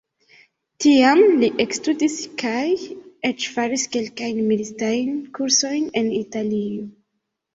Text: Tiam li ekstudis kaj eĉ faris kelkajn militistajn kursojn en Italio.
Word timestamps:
Tiam 0.83 1.19
li 1.41 1.49
ekstudis 1.65 2.15
kaj 2.43 2.63
eĉ 3.29 3.45
faris 3.57 3.83
kelkajn 3.97 4.41
militistajn 4.47 5.13
kursojn 5.39 5.87
en 6.01 6.09
Italio. 6.21 6.83